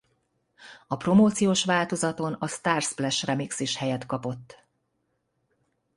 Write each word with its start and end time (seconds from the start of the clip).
A 0.87 0.95
promóciós 0.97 1.63
változaton 1.65 2.33
a 2.33 2.47
Starsplash 2.47 3.25
Remix 3.25 3.59
is 3.59 3.77
helyet 3.77 4.05
kapott. 4.05 4.63